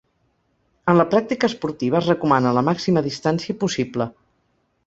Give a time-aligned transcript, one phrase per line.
[0.93, 4.13] En la pràctica esportiva es recomana la màxima distància possible.